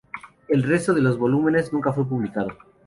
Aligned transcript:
El 0.47 0.63
resto 0.63 0.95
de 0.95 1.01
los 1.03 1.19
volúmenes 1.19 1.71
nunca 1.71 1.93
fue 1.93 2.07
publicado. 2.09 2.49